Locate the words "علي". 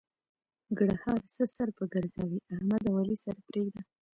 3.01-3.17